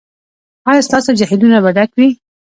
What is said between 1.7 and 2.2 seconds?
ډک وي؟